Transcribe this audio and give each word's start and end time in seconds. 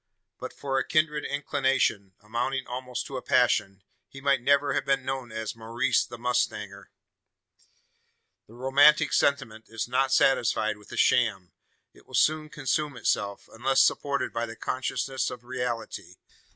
But 0.39 0.51
for 0.51 0.79
a 0.79 0.83
kindred 0.83 1.25
inclination 1.25 2.15
amounting 2.21 2.65
almost 2.65 3.05
to 3.05 3.17
a 3.17 3.21
passion 3.21 3.83
he 4.09 4.19
might 4.19 4.41
never 4.41 4.73
have 4.73 4.83
been 4.83 5.05
known 5.05 5.31
as 5.31 5.55
Maurice 5.55 6.03
the 6.03 6.17
mustanger. 6.17 6.85
The 8.47 8.55
romantic 8.55 9.13
sentiment 9.13 9.65
is 9.69 9.87
not 9.87 10.11
satisfied 10.11 10.77
with 10.77 10.91
a 10.91 10.97
"sham." 10.97 11.51
It 11.93 12.07
will 12.07 12.15
soon 12.15 12.49
consume 12.49 12.97
itself, 12.97 13.47
unless 13.53 13.83
supported 13.83 14.33
by 14.33 14.47
the 14.47 14.55
consciousness 14.55 15.29
of 15.29 15.43
reality. 15.43 16.15